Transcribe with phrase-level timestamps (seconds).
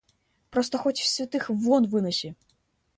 [0.49, 2.35] Просто хоть святых вон выноси!